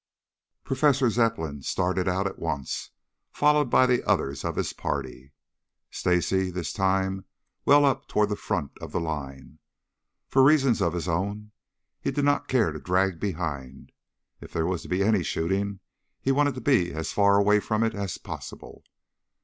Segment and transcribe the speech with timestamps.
[0.63, 2.89] Professor Zepplin started out at once,
[3.31, 5.31] followed by the others of his party,
[5.91, 7.25] Stacy this time
[7.65, 9.59] well up toward the front of the line.
[10.27, 11.51] For reasons of his own
[11.99, 13.91] he did not care to drag behind.
[14.39, 15.81] If there was to be any shooting
[16.19, 18.83] he wanted to be as far away from it as possible.